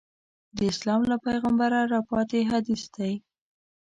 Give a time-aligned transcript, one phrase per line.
[0.57, 3.13] د اسلام له پیغمبره راپاتې حدیث دی.